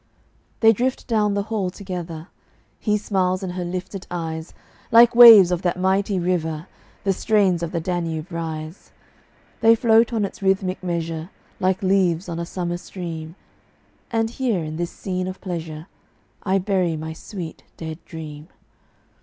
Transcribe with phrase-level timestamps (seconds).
[0.61, 2.29] They drift down the hall together;
[2.79, 4.51] He smiles in her lifted eyes;
[4.91, 6.65] Like waves of that mighty river,
[7.03, 8.91] The strains of the "Danube" rise.
[9.59, 11.29] They float on its rhythmic measure
[11.59, 13.35] Like leaves on a summer stream;
[14.09, 15.85] And here, in this scene of pleasure,
[16.41, 18.47] I bury my sweet, dead dream.